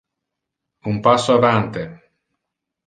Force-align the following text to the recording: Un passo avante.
Un 0.91 0.97
passo 1.05 1.31
avante. 1.35 1.83